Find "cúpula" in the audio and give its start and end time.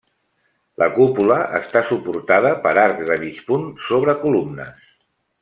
0.95-1.37